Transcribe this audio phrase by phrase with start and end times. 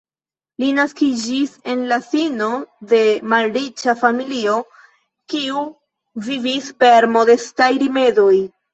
[0.61, 2.47] Li naskiĝis en la sino
[2.95, 3.03] de
[3.35, 4.59] malriĉa familio
[5.37, 5.65] kiu
[6.31, 8.37] vivis per modestaj rimedoj.